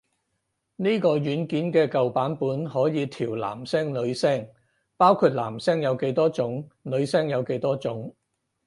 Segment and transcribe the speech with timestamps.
[0.77, 4.49] 呢個軟件嘅舊版本可以調男聲女聲，
[4.97, 8.11] 包括男聲有幾多種女聲有幾多種